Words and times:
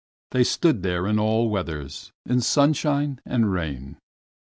They 0.31 0.43
stood 0.43 0.81
there 0.81 1.05
in 1.05 1.19
all 1.19 1.47
weathers, 1.51 2.11
in 2.25 2.41
sunshine 2.41 3.21
and 3.23 3.43
in 3.43 3.49
rain. 3.51 3.97